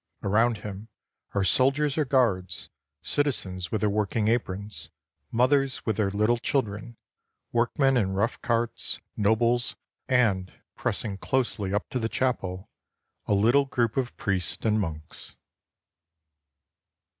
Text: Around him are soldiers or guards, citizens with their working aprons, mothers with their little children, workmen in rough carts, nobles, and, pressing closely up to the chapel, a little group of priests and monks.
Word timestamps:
Around 0.23 0.57
him 0.57 0.89
are 1.35 1.43
soldiers 1.43 1.95
or 1.95 2.05
guards, 2.05 2.71
citizens 3.03 3.71
with 3.71 3.81
their 3.81 3.89
working 3.91 4.29
aprons, 4.29 4.89
mothers 5.29 5.85
with 5.85 5.97
their 5.97 6.09
little 6.09 6.39
children, 6.39 6.97
workmen 7.51 7.95
in 7.97 8.13
rough 8.13 8.41
carts, 8.41 8.99
nobles, 9.15 9.75
and, 10.07 10.53
pressing 10.75 11.19
closely 11.19 11.71
up 11.71 11.87
to 11.91 11.99
the 11.99 12.09
chapel, 12.09 12.67
a 13.27 13.35
little 13.35 13.65
group 13.65 13.95
of 13.95 14.17
priests 14.17 14.65
and 14.65 14.79
monks. 14.79 15.35